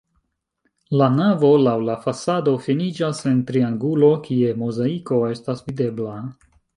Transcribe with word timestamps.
La 0.99 1.09
navo 1.17 1.49
laŭ 1.65 1.75
la 1.89 1.97
fasado 2.05 2.53
finiĝas 2.67 3.19
en 3.33 3.43
triangulo, 3.51 4.09
kie 4.29 4.55
mozaiko 4.63 5.21
estas 5.35 5.63
videbla. 5.69 6.15